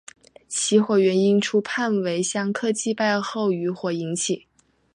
[0.47, 4.47] 起火原因初判为香客祭拜后余火引起。